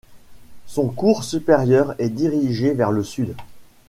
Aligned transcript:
Son 0.65 0.87
cours 0.89 1.23
supérieur 1.23 1.93
est 1.99 2.09
dirigé 2.09 2.73
vers 2.73 2.91
le 2.91 3.03
sud. 3.03 3.35